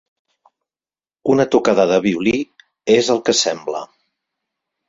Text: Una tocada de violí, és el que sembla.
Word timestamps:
Una 1.33 1.45
tocada 1.55 1.85
de 1.93 2.01
violí, 2.07 2.35
és 2.97 3.15
el 3.17 3.25
que 3.29 3.37
sembla. 3.45 3.87